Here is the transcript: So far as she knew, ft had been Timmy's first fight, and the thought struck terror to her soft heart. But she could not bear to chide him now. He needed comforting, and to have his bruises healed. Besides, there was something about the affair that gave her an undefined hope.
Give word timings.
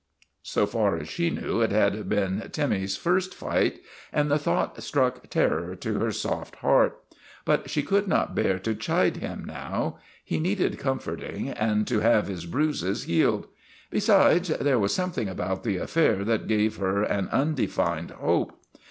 So 0.41 0.65
far 0.65 0.97
as 0.97 1.07
she 1.07 1.29
knew, 1.29 1.59
ft 1.59 1.69
had 1.69 2.09
been 2.09 2.49
Timmy's 2.51 2.97
first 2.97 3.35
fight, 3.35 3.81
and 4.11 4.31
the 4.31 4.39
thought 4.39 4.81
struck 4.81 5.29
terror 5.29 5.75
to 5.75 5.99
her 5.99 6.11
soft 6.11 6.55
heart. 6.55 6.97
But 7.45 7.69
she 7.69 7.83
could 7.83 8.07
not 8.07 8.33
bear 8.33 8.57
to 8.57 8.73
chide 8.73 9.17
him 9.17 9.43
now. 9.45 9.99
He 10.25 10.39
needed 10.39 10.79
comforting, 10.79 11.49
and 11.49 11.85
to 11.85 11.99
have 11.99 12.25
his 12.25 12.47
bruises 12.47 13.03
healed. 13.03 13.45
Besides, 13.91 14.47
there 14.47 14.79
was 14.79 14.91
something 14.91 15.29
about 15.29 15.63
the 15.63 15.77
affair 15.77 16.23
that 16.25 16.47
gave 16.47 16.77
her 16.77 17.03
an 17.03 17.27
undefined 17.29 18.09
hope. 18.09 18.59